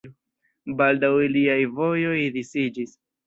Baldaŭ 0.79 1.09
iliaj 1.27 1.59
vojoj 1.81 2.17
disiĝis. 2.41 2.97